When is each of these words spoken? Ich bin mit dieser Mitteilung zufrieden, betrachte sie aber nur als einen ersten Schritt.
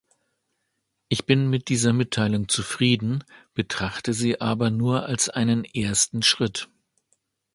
Ich 1.09 1.27
bin 1.27 1.47
mit 1.51 1.69
dieser 1.69 1.93
Mitteilung 1.93 2.49
zufrieden, 2.49 3.23
betrachte 3.53 4.13
sie 4.13 4.41
aber 4.41 4.71
nur 4.71 5.05
als 5.05 5.29
einen 5.29 5.63
ersten 5.63 6.23
Schritt. 6.23 6.69